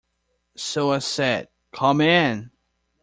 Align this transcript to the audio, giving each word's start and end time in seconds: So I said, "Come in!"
So 0.57 0.93
I 0.93 0.97
said, 0.97 1.49
"Come 1.73 2.01
in!" 2.01 2.49